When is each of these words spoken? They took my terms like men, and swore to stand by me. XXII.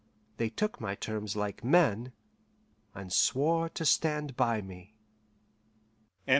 They 0.37 0.49
took 0.49 0.81
my 0.81 0.95
terms 0.95 1.35
like 1.35 1.63
men, 1.63 2.11
and 2.95 3.13
swore 3.13 3.69
to 3.69 3.85
stand 3.85 4.35
by 4.35 4.59
me. 4.59 4.95
XXII. 6.25 6.29